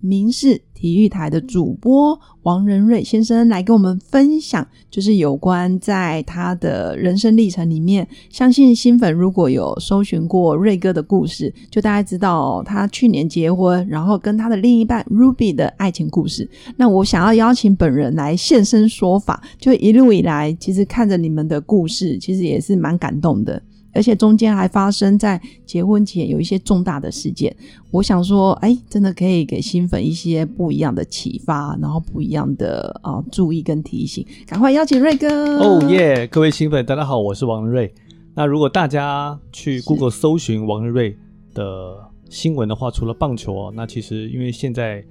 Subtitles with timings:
[0.00, 16.48] 明视体育台的主播王仁瑞先生来跟我们分享，就是有关在他的人生历程里面，相信新粉如果有搜寻过瑞哥的故事，就大家知道他去年结婚，然后跟他的另一半 Ruby 的爱情故事。
[16.76, 23.60] 那我想要邀请本人来现身说法，就一路以来，其实看着你们的故事，其实也是蛮感动的。
[23.94, 27.54] 而且中间还发生在结婚前有一些重大的事件，
[27.90, 34.26] 我想说，哎，真的可以给新粉一些不一样的启发，然后不一样的啊注意跟提醒。
[34.46, 35.58] 赶快邀请瑞哥！
[35.58, 36.26] 哦耶！
[36.26, 37.92] 各位新粉，大家好，我是王瑞。
[38.34, 41.16] 那如果大家去 Google 搜寻王瑞
[41.54, 41.96] 的
[42.30, 45.04] 新闻的话，除了棒球哦，那其实因为现在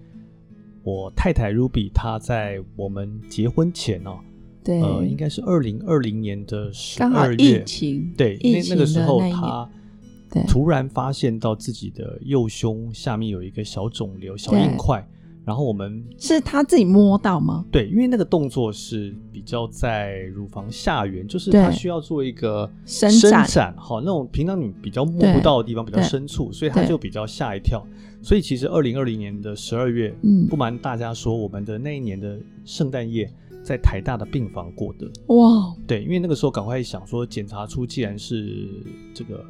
[0.84, 4.20] 我太太 Ruby 她在我们结婚前哦。
[4.76, 9.70] 呃，应该是二零二零年的十二月，疫情对，那那个时候他
[10.48, 15.08] 突然发现到自己的右胸下面有一个小肿瘤、小硬块，
[15.46, 17.66] 然后我们是他自己摸到吗？
[17.72, 23.10] 对，因为那个动作是比较在乳房下缘，就是他需要做一个伸
[23.48, 27.82] 展，好，那种平常你比较摸不到的地方比较深处，所以他就比较吓一跳。
[28.22, 33.32] 所以其实二零二零年的十二月，嗯，不瞒大家说，我们的那一年的圣诞夜。
[33.68, 38.66] 在台大的病房过的哇，对，因为那个时候赶快想说检查出既然是
[39.14, 39.46] 这个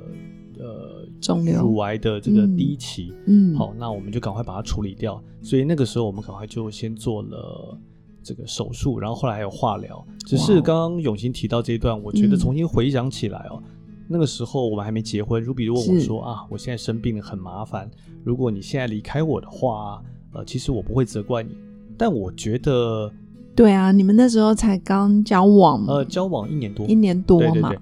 [0.58, 5.24] 呃肿瘤乳癌的这个第一期，嗯，好，那我们就赶快把它处理掉。
[5.44, 7.78] 所以那个时候我们赶快就先做了
[8.24, 10.04] 这个手术，然后后来还有化疗。
[10.26, 13.62] 只是刚刚永兴提到这一段，我觉得重新回想起来哦，
[14.08, 17.88] 那个时候我们还没结婚如比如问我说啊，我现在生病了很麻烦，
[18.24, 20.02] 如果你现在离开我的话，
[20.34, 21.56] 呃，其实我不会责怪你，
[21.96, 23.14] 但我觉得。
[23.58, 27.74] 对啊，你们那时候才刚交往，呃，交往一年多，一年多嘛。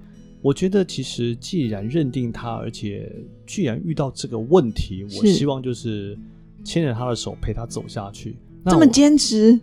[0.41, 3.11] 我觉得其实既然认定他，而且
[3.45, 6.17] 居然遇到这个问题，我希望就是
[6.63, 8.37] 牵着他的手陪他走下去。
[8.67, 9.59] 这么坚持，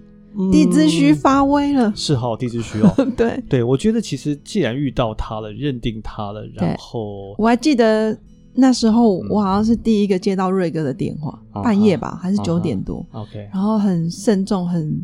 [0.50, 2.92] 地之虚发威了，是好地之虚哦。
[3.16, 3.42] 对。
[3.48, 8.14] 对，我觉得其实既然遇到他了，认定他了，然后我还记得
[8.52, 15.00] 那时候我好像是第一个接到瑞哥的电话，半夜吧，还是九点多，OK，然后很慎重很。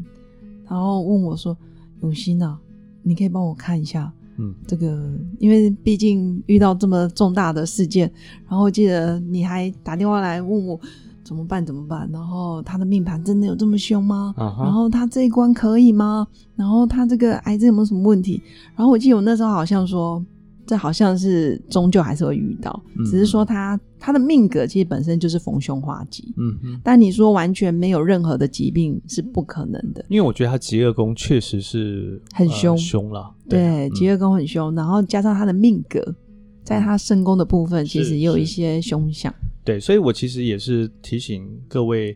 [0.69, 1.57] 然后问我说
[2.03, 2.59] ：“永新啊，
[3.03, 8.11] 你可以帮我看一下，嗯，这个，因为毕竟遇到这么重大的事件，
[8.49, 10.79] 然后记得你还打电话来问我
[11.25, 14.35] 怎么办怎么办，然后他的命盘真的有这么凶吗？
[14.37, 16.27] 然后他这一关可以吗？
[16.55, 18.43] 然后他这个癌症有没有什么问题？
[18.77, 20.25] 然后我记得我那时候好像说。”
[20.69, 36.15] 这好像是终究还是会遇到，只是说他他的命格其实本身就是逢凶化吉，嗯但你说完全没有任何的疾病是不可能的，因为我觉得他极恶宫确实是很凶凶了，对，极恶宫很凶，然后加上他的命格，
[36.63, 39.35] 在他身宫的部分其实也有一些凶相，
[39.65, 42.15] 对，所以我其实也是提醒各位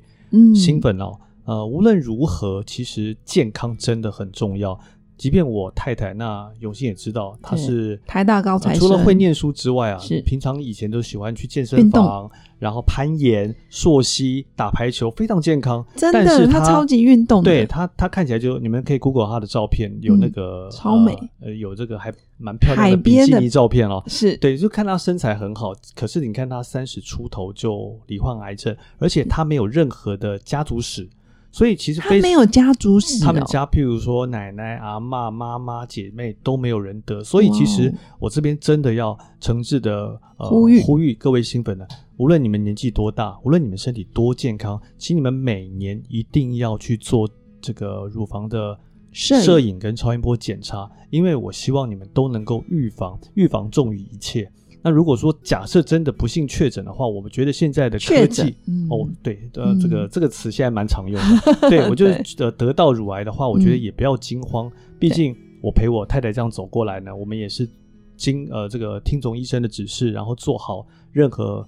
[0.54, 4.78] 新粉哦，呃，无论如何，其实健康真的很重要。
[5.16, 12.28] 即便我太太那永信也知道，她是台大高材除了会念书之外啊，是平常以前都喜欢去健身房，
[12.58, 15.84] 然后攀岩、溯溪、打排球，非常健康。
[15.94, 17.42] 真的，他超级运动。
[17.42, 24.02] 对她，她看起来就你们可以 Google 她的照片，有那个超美，呃，有这个还蛮漂亮的比基尼照片哦。
[24.06, 31.08] 是对，就看她身材很好，可是你看她三十出头就罹患癌症，而且她没有任何的家族史。
[31.52, 37.22] 所以其实他没有家族史，他们家譬如说奶奶、阿妈、妈妈、姐妹都没有人得。
[37.22, 41.86] 所以其实我这边真的要诚挚的呃呼吁呼吁各位新粉呢，
[42.16, 47.28] 无论你们年纪多大，无论你们身体多健康，请你们每年一定要去做
[47.60, 48.78] 这个乳房的
[49.12, 54.50] 摄影跟超音波检查，因为我希望你们都能够预防，预防重于一切。
[54.84, 58.54] 那如果说假设真的不幸确诊的话，我们觉得现在的科技
[58.90, 61.70] 哦，对，呃，这个这个词现在蛮常用的。
[61.70, 67.68] 对我就是得得到乳癌的话，我觉得也不要惊慌，毕竟我陪我太太这样走过来呢，我们也是
[68.16, 71.64] 经呃这个听从医生的指示，然后做好任何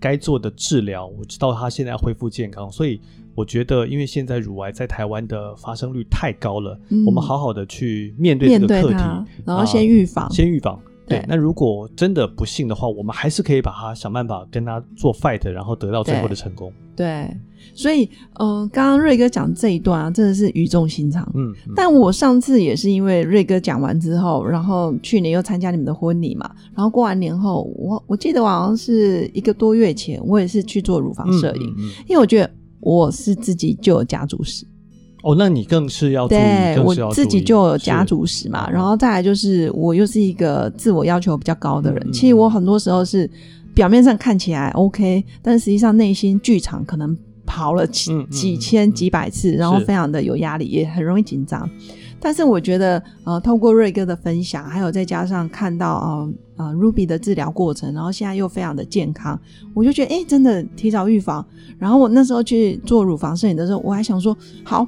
[0.00, 1.06] 该做的治疗。
[1.06, 2.98] 我知道她现在恢复健康，所以
[3.34, 9.04] 我觉得，因为现在乳癌在台湾的发生率太高了，我们好好的去面对这个课题，
[9.44, 10.80] 然后先预防，先预防。
[11.06, 16.72] 对，那如果真的不幸的话，我们还是可以把它想办法跟他做 fight，然后得到最后的成功。
[16.96, 17.30] 对，
[17.74, 18.10] 所以
[18.40, 21.30] 嗯，刚刚瑞哥讲这一段啊，真的是语重心长。
[21.34, 31.74] 嗯，但我上次也是因为瑞哥讲完之后，然后去年又参加你们的婚礼嘛，然后过完年后，我我记得好像是一个多月前，我也是去做乳房摄影，
[32.08, 32.50] 因为我觉得
[32.80, 34.66] 我是自己就有家族史。
[35.26, 43.28] 哦，那你更是要对我自己就有家族史嘛，然后再来就是我又是一个自我要求比较高的人，其实我很多时候是
[43.74, 51.68] 表面上看起来 OK，但实际上内心剧场可能跑了几几千几百次，然后非常的有压力，也很容易紧张。
[52.20, 59.36] 但是我觉得，呃，透过瑞哥的分享，还有再加上看到啊啊 Ruby 的治疗过程，然后现在又非常的健康，
[59.74, 61.44] 我就觉得哎，真的提早预防。
[61.78, 64.86] 然后我那时候去做乳房摄影的时候，我还想说好。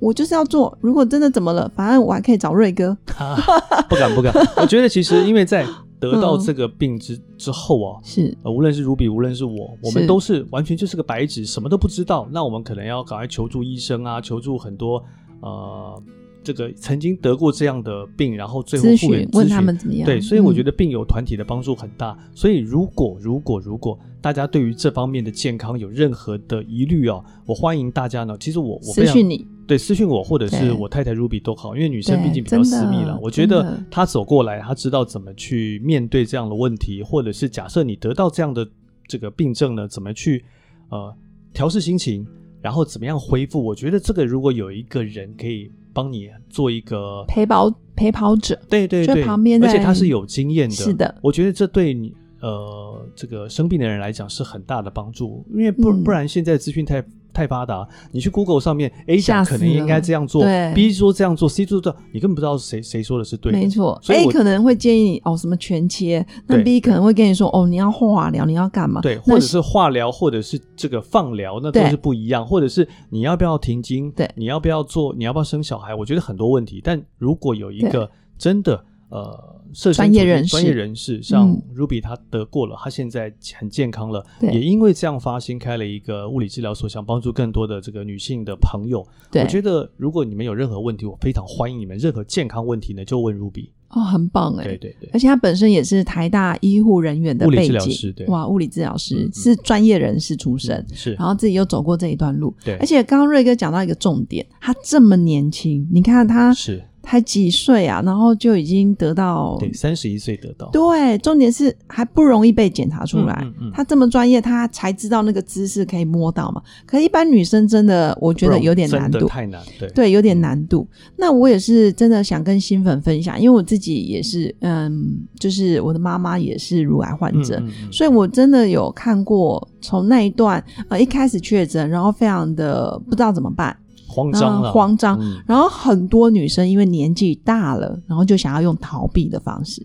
[0.00, 2.96] 我就是要做，如果真的怎么了，反正我还可以找瑞哥。
[3.88, 5.66] 不敢不敢，我觉得其实因为在
[5.98, 12.28] 得到这个病之之后啊， 是无论是如比，无论是我，我们都是完全就是个白纸，什么都不知道。
[12.30, 15.02] 那我们可能要赶快求助医生啊，求助很多
[15.40, 16.02] 呃。
[16.40, 20.06] 这个曾经得过这样的病，然后最后复原问他们怎么样？
[20.06, 22.16] 对，所以我觉得病友团体的帮助很大。
[22.34, 28.34] 所以如果如果如果大家对于这方面的健康有任何的疑虑啊，我欢迎大家呢。
[28.40, 33.16] 其实我我非常你，对私信我或者是我太太 Ruby 都好，因为女生毕竟比较私密了。
[33.22, 38.66] 我觉得她走过来，她知道怎么去面对这样的问题，或者是假设你得到这样的
[39.06, 40.44] 这个病症呢，怎么去
[40.88, 41.14] 呃
[41.52, 42.26] 调试心情，
[42.60, 43.62] 然后怎么样恢复？
[43.64, 45.70] 我觉得这个如果有一个人可以。
[45.90, 57.04] 帮你做一个陪跑陪跑者，对对对，旁边，而且他是有经验的，是的，我觉得这对你呃这个生病的人来讲是很大的帮助，因为不不然现在资讯太。
[57.30, 60.42] 太发达，你去 Google 上面，A 讲可能应该这样做
[60.74, 63.58] ，B 说这样做，C 做这，你根本不知道谁谁说的是对的。
[63.58, 69.00] 没错，A 可能会建议你哦什么全切，那 B 可能会跟你说哦你要化疗，你要干嘛？
[69.02, 72.44] 对，或者是化疗，或者是这个放疗，那都是不一样。
[72.44, 74.10] 或者是你要不要停经？
[74.10, 75.14] 对，你要不要做？
[75.14, 75.94] 你要不要生小孩？
[75.94, 79.56] 我觉得很多问题，但如果有一个真的呃。
[79.92, 89.06] 专业人士，专业人士，像 Ruby，他得过了，他现在很健康了，也因为这样发心开了一个物理治疗所，想帮助更多的这个女性的朋友。
[89.34, 93.68] 我觉得如果你们有任何问题，我非常欢迎你们，任何健康问题呢，就问 Ruby。
[93.90, 106.82] 哦，很棒哎，对对对，而且他本身也是台大医护人员的物理治疗师，对，哇，物理治疗师是专业人士出身，是，然后自己又走过这一段路，对，而且刚刚瑞哥讲到一个重点，他这么年轻，你看他是。
[107.08, 113.46] 才几岁啊，然后就已经得到对三十一岁得到对，重点是还不容易被检查出来。
[113.72, 116.62] 他这么专业，他才知道那个姿势可以摸到嘛。
[116.84, 120.86] 可一般女生真的，我觉得有点难度，太难，对对，有点难度。
[121.16, 127.58] 那我也是真的想跟新粉分享，因为我自己也是，嗯，就是我的妈妈也是乳癌患者，
[127.90, 133.74] 所以我真的有看过从那一段呃一开始确诊，然后非常的不知道怎么办。
[134.24, 135.18] 慌张了，慌张。
[135.46, 139.80] 然后很多女生因为年纪大了，然后就想要用逃避的方式，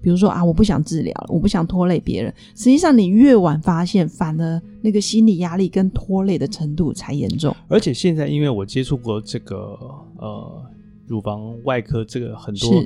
[0.00, 2.32] 比如说啊，我不想治疗了，我不想拖累别人。
[2.54, 7.54] 实际上，你越晚发现，反而那个心理压力跟拖累的程度才严重。
[7.68, 9.56] 而且现在，因为我接触过这个
[10.18, 10.62] 呃
[11.06, 12.82] 乳房外科，这个很多。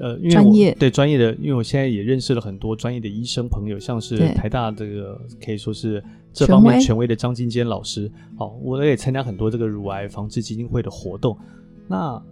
[0.00, 6.02] 呃，专业对专业的，因为我现在也认识了很多专业的医生朋友，像是台大这个可以说是
[6.32, 8.10] 这方面权威的张金坚老师。
[8.36, 11.36] 好，我也参加很多这个乳癌防治基金会的活动。
[11.88, 12.22] 那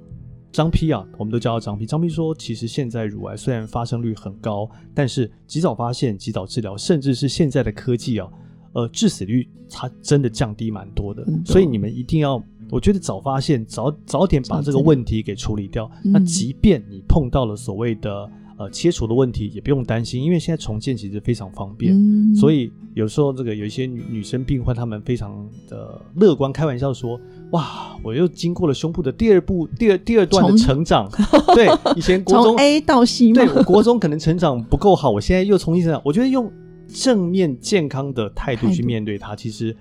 [0.52, 1.85] 张批啊，我们都叫他张批。
[1.85, 8.28] 张批说，其实现在乳癌虽然发生率很高，但是及早发现、及早治疗，甚至是现在的科技啊，
[8.75, 11.26] 呃，致死率它真的降低蛮多的。
[11.44, 12.42] 所以你们一定要。
[12.70, 15.90] 我觉得早发现，早早点把这个问题给处理掉。
[16.02, 21.94] 那即便你碰到了所谓的呃切除的问题，也不用担心，因为现在重建其实非常方便。
[22.35, 27.20] 所以有时候这个有一些女女生病患，她们非常的乐观，开玩笑说
[27.52, 31.08] ：“哇，我又经过了胸部的第二步、第二第二段的成长。
[31.54, 36.02] ”对，以前国中 A 到 C，对，国中可能成长不够好，我现在又重新成长。
[36.04, 36.50] 我觉得用
[36.88, 39.76] 正面健康的态度去面对它，其实。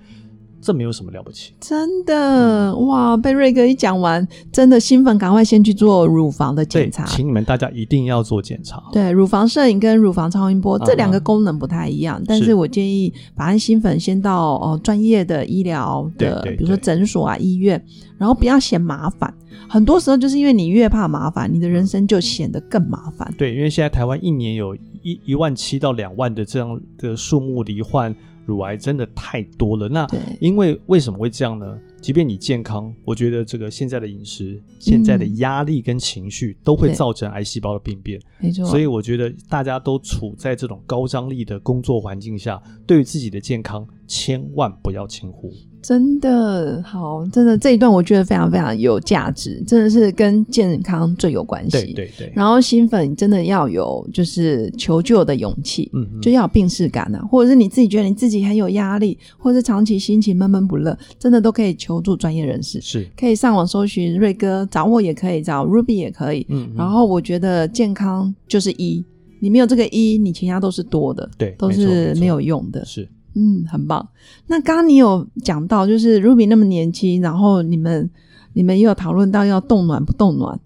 [0.60, 3.16] 这没有什么了不起，真的哇！
[3.16, 7.04] 被瑞哥一讲完，真的兴奋，赶快先去做乳房的检查。
[7.04, 8.82] 请你们大家一定要做检查。
[8.92, 17.80] 对，乳房摄影跟乳房超音波这两个功能不太一样，但是我建议把安新粉先到哦专业的医疗的，比如说诊所啊、医院，
[18.18, 19.32] 然后不要嫌麻烦。
[19.68, 23.32] 很多时候就是因为你越怕麻烦，你的人生就显得更麻烦。
[23.38, 28.12] 对，因为现在台湾一年有一一万七到两万的这样的数目罹患。
[28.46, 29.88] 乳癌真的太多了。
[29.88, 30.06] 那
[30.40, 31.78] 因为为什么会这样呢？
[32.00, 38.20] 即便你健康，我觉得这个现在的饮食、现在的压力跟情绪都会造成癌细胞的病变。
[38.38, 45.52] 没错，所以我觉得大家都处在这种高张力的工作环境下，对于自己的健康千万不要轻忽。
[45.82, 51.70] 真的好，真的这一段我觉得非常非常有价值，真的是跟健康最有关系。
[51.70, 52.32] 对对对。
[52.34, 62.80] 然后新粉真的要有就是求救的勇气，嗯，就要有病视感啊，或者是你自己觉得你自己很有压力，或者是长期心情闷闷不乐，真的都可以求助专业人士。
[62.80, 66.44] 是，可以上网搜寻瑞哥，找我也可以，找 Ruby 也可以。
[66.48, 66.68] 嗯。
[66.76, 69.04] 然后我觉得健康就是一，
[69.38, 72.84] 你没有这个一，你其他都是多的，对，都是没有用的。
[72.84, 73.08] 是。
[73.36, 74.08] 嗯，很棒。
[74.46, 78.10] 那刚刚你有讲到，就是 Ruby 那么年轻，然后你们
[78.54, 80.58] 你们也有讨论到要冻卵不冻卵，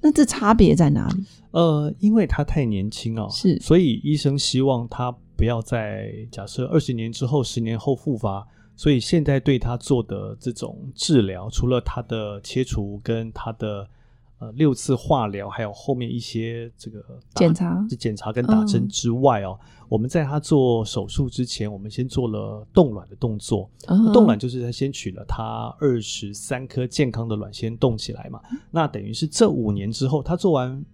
[0.00, 1.24] 那这差别在哪里？
[1.50, 13.88] 呃，因为他太年轻哦，是，所以医生希望他不要在假设二十年之后、十年后复发，所以现在对他做的这种治疗，除了他的切除跟他的。
[14.38, 17.02] 呃，六次化疗，还有后面一些这个
[17.36, 23.70] 检查、检查跟打针之外哦，我们在他做手术之前，我们先做了冻卵的动作。
[24.12, 28.38] 冻卵就是他先取了他二十三颗健康的卵，先冻起来嘛。
[28.70, 30.84] 那等于是这五年之后，他做完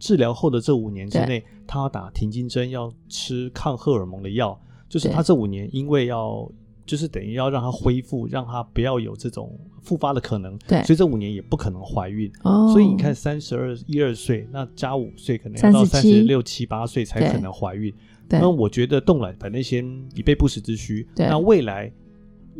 [0.00, 4.60] 治疗后的这五年之内，他要打停经针，要吃抗荷尔蒙的药。
[4.88, 6.50] 就是他这五年因为要。
[6.90, 10.58] 就是等于要让她恢复，让她不要有这种复发的可能。
[10.66, 12.28] 对，所以这五年也不可能怀孕。
[12.42, 17.94] 哦，所以你看，三十二一二岁，那加五岁，可能要到三十六七八岁才可能怀孕。
[18.28, 19.84] 对，那我觉得冻卵反正先
[20.16, 21.06] 以备不时之需。
[21.14, 21.92] 对，那未来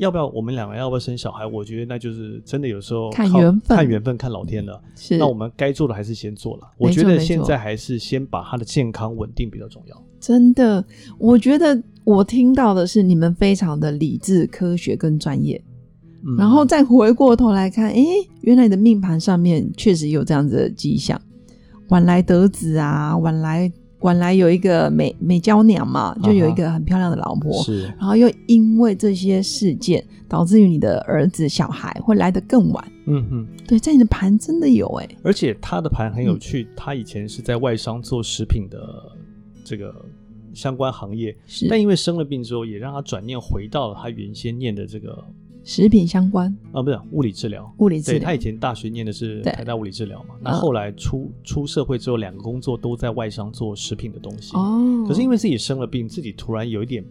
[0.01, 1.47] 要不要我们两个要不要生小孩？
[1.47, 4.83] 我觉得那就是真的有时候看缘分，看缘分，看老天了。
[4.97, 6.63] 是，那我们该做的还是先做了。
[6.77, 10.05] 我觉得现在还是先把他的健康稳定比较重要。
[10.19, 10.85] 真的，
[11.19, 11.81] 我觉得。
[12.03, 15.63] 我听到的是你们非常的理智、科学跟专业，
[16.37, 18.03] 然后再回过头来看，哎，
[18.41, 21.21] 原来你的命盘上面确实有这样子的迹象，
[21.91, 38.79] 晚来得子啊，晚来晚来有一个美美娇娘嘛，就有一个很漂亮的老婆，是，然后又因为这些事件，导致于你的儿子小孩会来得更晚，嗯哼，对，在你的盘真的有哎，而且他的盘很有趣，他以前是在外商做食品的
[39.65, 39.95] 这个。
[40.53, 41.33] 相关行业，
[41.69, 45.25] 但因为生了病之后，也让他转念回到了他原先念的这个
[45.65, 47.73] 食品相关啊，不是物理治疗。
[47.79, 54.57] 物理治疗，他以前大学念的是台大物理治疗嘛，那后来出出社会之后，两个工作都在外商做食品的东西。
[54.57, 57.05] 哦，可是因为自己生了病，自己突然有一点。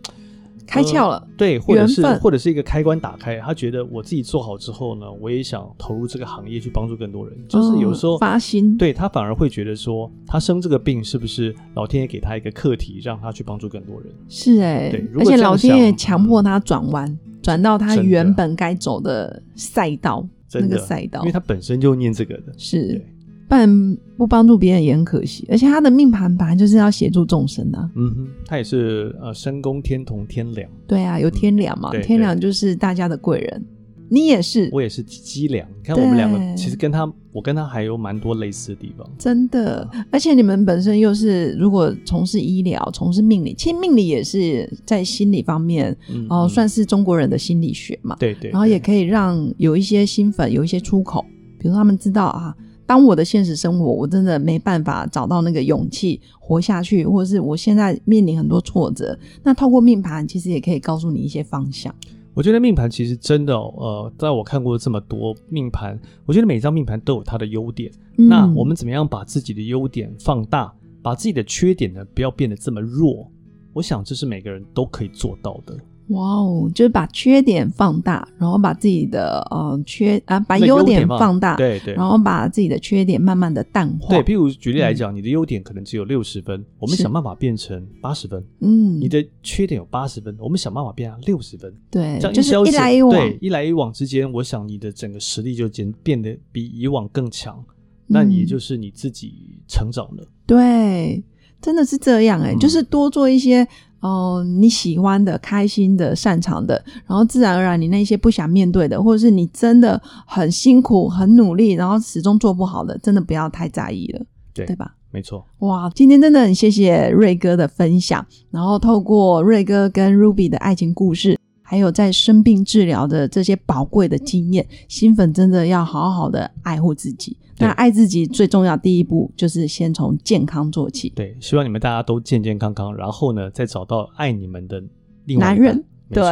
[0.68, 7.36] 开窍了，对，或者是或者是一个开关打开，他觉得我自己做好之后呢，我也想投入这个行业去帮助更多人。
[7.48, 14.14] 就是有时候发心，对他反而会觉得说，他生这个病是不是老天爷给他一个课题，让他去帮助更多人？
[14.28, 17.18] 是哎，对，而且老天爷强迫他转弯，
[17.50, 23.02] 转到他原本该走的赛道，那个赛道，因为他本身就念这个的，是。
[23.48, 27.90] 不然不帮助别人也很可惜，而且他的命盘本来就是要协助众生的。
[27.96, 30.70] 嗯哼，他也是呃，身宫天同天梁。
[30.86, 33.66] 对啊，有天梁嘛，天梁就是大家的贵人。
[34.10, 35.68] 你也是，我也是机梁。
[35.78, 39.08] 你看我们两个其实跟他，我跟他还有蛮多类似的地方。
[39.18, 45.96] 真的，而且你们本身又是如果从事医疗、从事命理，其实命理也是在心理方面
[46.30, 48.16] 哦，算是中国人的心理学嘛。
[48.20, 48.52] 对对。
[48.52, 51.24] 然后也可以让有一些新粉有一些出口，
[51.60, 52.56] 比如他们知道啊。
[52.86, 61.94] 当我的现实生活，我真的没办法找到那个勇气活下去，或者是我现在面临很多挫折，那透过命盘其实也可以告诉你一些方向。
[62.40, 67.92] 我觉得命盘其实真的，呃，在我看过这么多命盘，我觉得每张命盘都有它的优点。
[68.16, 73.30] 那我们怎么样把自己的优点放大，把自己的缺点呢不要变得这么弱？
[73.74, 75.78] 我想这是每个人都可以做到的。
[76.10, 84.10] 哇哦，就是把缺点放大，然后把自己的呃缺啊，把优点放大，对对，然后把自己的缺点慢慢的淡化。
[84.10, 88.44] 对，譬如举例来讲，你的优点可能只有六十分，我们想办法变成八十分。
[88.62, 91.72] 嗯，你的缺点有八十分，我们想办法变成六十分。
[91.92, 97.64] 对，就是一来一往，对，一来一往之间，我想你的整个实力就变变得比以往更强，
[98.08, 100.28] 那也就是你自己成长了。
[100.48, 101.24] 对，
[101.62, 103.68] 真的是这样哎，就是多做一些。
[104.02, 114.22] 哦，你喜欢的、开心的、擅长的，然后自然而然，你那些不想面对的，或者是你真的很辛苦、很努力，然后始终做不好的，真的不要太在意了，
[114.54, 114.96] 对对吧？
[115.12, 115.46] 没错。
[115.60, 121.38] 哇，今天真的很谢谢瑞哥的分享，然后透过瑞哥跟 Ruby 的爱情故事。
[121.62, 127.38] 还有在生病治疗的这些宝贵的经验，新粉真的要好好的爱护自己。
[127.60, 131.10] 那爱自己最重要第一步就是先从健康做起。
[131.16, 134.82] 对，希望你们大家都健健康康，然后呢，再找到爱你们的
[135.26, 135.84] 另外男人。
[136.12, 136.24] 对，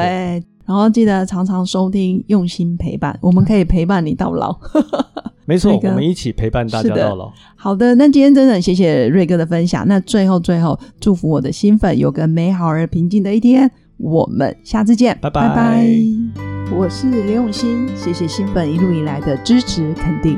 [0.66, 4.58] 然后记得常常收听，用心陪伴，我们可以陪伴你到老。
[5.46, 7.32] 没错，我们一起陪伴大家到老。
[7.56, 9.88] 好的，那今天真的很谢谢瑞哥的分享。
[9.88, 13.72] 那最后最后，祝福我的新粉有个美好而平静的一天。
[13.98, 15.88] 我们下次见，拜拜拜。
[16.76, 20.38] 我是刘永新，谢谢新粉一路以来的支持肯定。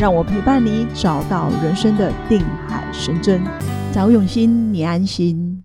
[0.00, 3.42] 让我陪伴你找到人生的定海神针。
[3.92, 5.49] 找永新，你安心。